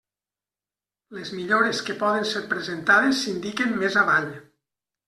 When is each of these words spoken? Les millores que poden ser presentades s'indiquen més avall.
Les 1.17 1.33
millores 1.41 1.83
que 1.91 1.97
poden 2.01 2.27
ser 2.33 2.43
presentades 2.55 3.23
s'indiquen 3.27 3.79
més 3.85 4.05
avall. 4.07 4.35